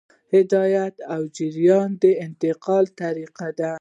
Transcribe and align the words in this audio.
هدایت 0.35 0.95
او 1.13 1.21
جریان 1.37 1.89
د 2.03 2.05
انتقال 2.25 2.85
طریقې 3.01 3.49
دي. 3.59 3.69